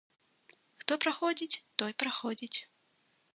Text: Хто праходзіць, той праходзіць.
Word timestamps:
Хто 0.83 0.97
праходзіць, 1.05 1.61
той 1.83 1.91
праходзіць. 2.05 2.57